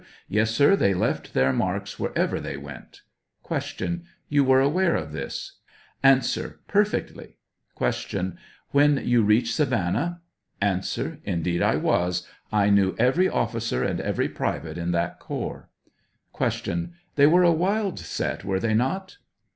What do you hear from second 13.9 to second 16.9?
every private in that corps. Q.